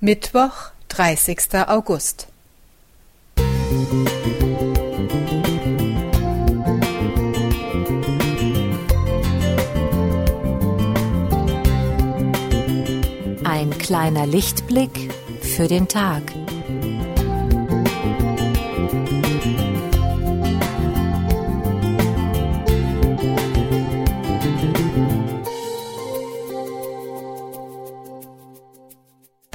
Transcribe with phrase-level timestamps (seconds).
[0.00, 2.28] Mittwoch, dreißigster August.
[13.44, 14.90] Ein kleiner Lichtblick
[15.40, 16.24] für den Tag.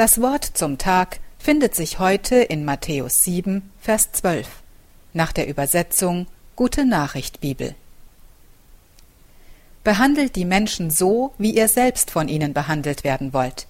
[0.02, 4.48] Das Wort zum Tag findet sich heute in Matthäus 7, Vers 12,
[5.14, 7.76] nach der Übersetzung Gute Nachricht Bibel.
[9.84, 13.68] Behandelt die Menschen so, wie ihr selbst von ihnen behandelt werden wollt.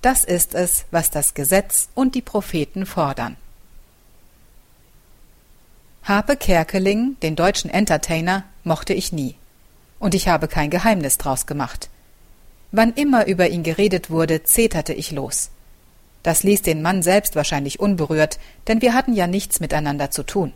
[0.00, 3.36] Das ist es, was das Gesetz und die Propheten fordern.
[6.02, 9.34] Harpe Kerkeling, den deutschen Entertainer, mochte ich nie.
[9.98, 11.90] Und ich habe kein Geheimnis draus gemacht.
[12.72, 15.50] Wann immer über ihn geredet wurde, zeterte ich los.
[16.28, 20.52] Das ließ den Mann selbst wahrscheinlich unberührt, denn wir hatten ja nichts miteinander zu tun.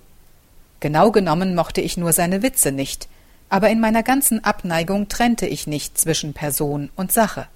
[0.80, 3.08] Genau genommen mochte ich nur seine Witze nicht,
[3.48, 7.46] aber in meiner ganzen Abneigung trennte ich nicht zwischen Person und Sache.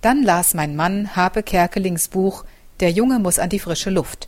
[0.00, 2.44] Dann las mein Mann Habe Kerkelings Buch
[2.80, 4.26] Der Junge muss an die frische Luft.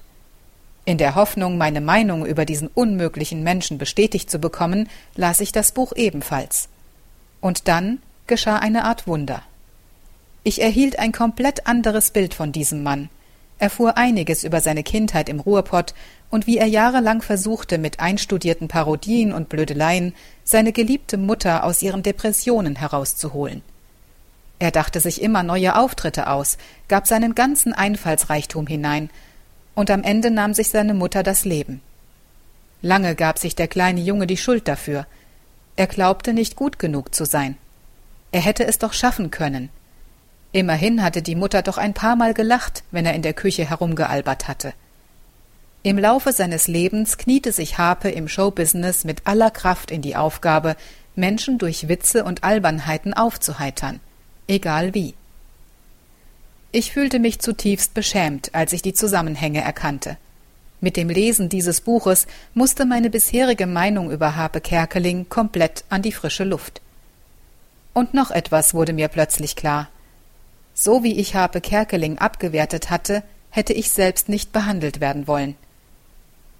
[0.85, 5.73] In der Hoffnung, meine Meinung über diesen unmöglichen Menschen bestätigt zu bekommen, las ich das
[5.73, 6.69] Buch ebenfalls.
[7.41, 9.43] Und dann geschah eine Art Wunder.
[10.47, 13.09] Ich erhielt ein komplett anderes Bild von diesem Mann,
[13.59, 15.95] erfuhr einiges über seine Kindheit im Ruhrpott
[16.31, 20.15] und wie er jahrelang versuchte, mit einstudierten Parodien und Blödeleien
[20.45, 23.63] seine geliebte Mutter aus ihren Depressionen herauszuholen.
[24.59, 26.59] Er dachte sich immer neue Auftritte aus,
[26.89, 29.09] gab seinen ganzen Einfallsreichtum hinein,
[29.75, 31.81] und am Ende nahm sich seine Mutter das Leben.
[32.83, 35.07] Lange gab sich der kleine Junge die Schuld dafür.
[35.77, 37.57] Er glaubte nicht gut genug zu sein.
[38.31, 39.71] Er hätte es doch schaffen können.
[40.55, 44.47] Immerhin hatte die Mutter doch ein paar Mal gelacht, wenn er in der Küche herumgealbert
[44.47, 44.73] hatte.
[45.83, 50.77] Im Laufe seines Lebens kniete sich Harpe im Showbusiness mit aller Kraft in die Aufgabe,
[51.17, 53.99] Menschen durch Witze und Albernheiten aufzuheitern,
[54.47, 55.15] egal wie.
[56.71, 60.19] Ich fühlte mich zutiefst beschämt, als ich die Zusammenhänge erkannte.
[60.81, 66.13] Mit dem Lesen dieses Buches musste meine bisherige Meinung über Harpe Kerkeling komplett an die
[66.13, 66.81] frische Luft.
[67.93, 69.89] Und noch etwas wurde mir plötzlich klar.
[70.75, 75.55] So wie ich Harpe Kerkeling abgewertet hatte, hätte ich selbst nicht behandelt werden wollen.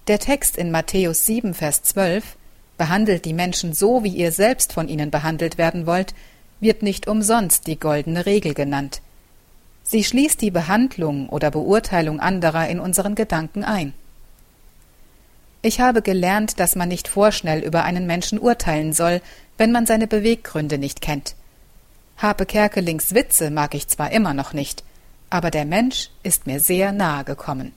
[0.07, 2.37] Der Text in Matthäus 7, Vers 12
[2.77, 6.15] behandelt die Menschen so, wie ihr selbst von ihnen behandelt werden wollt,
[6.59, 9.01] wird nicht umsonst die goldene Regel genannt.
[9.83, 13.93] Sie schließt die Behandlung oder Beurteilung anderer in unseren Gedanken ein.
[15.61, 19.21] Ich habe gelernt, dass man nicht vorschnell über einen Menschen urteilen soll,
[19.57, 21.35] wenn man seine Beweggründe nicht kennt.
[22.17, 24.83] Harpe Kerkelings Witze mag ich zwar immer noch nicht,
[25.29, 27.73] aber der Mensch ist mir sehr nahe gekommen.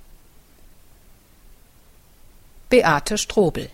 [2.68, 3.70] Beate Strobel